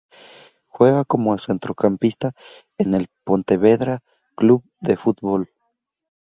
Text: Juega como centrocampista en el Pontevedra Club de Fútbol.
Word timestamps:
Juega 0.67 1.05
como 1.05 1.37
centrocampista 1.37 2.31
en 2.79 2.95
el 2.95 3.07
Pontevedra 3.23 3.99
Club 4.35 4.63
de 4.79 4.97
Fútbol. 4.97 5.51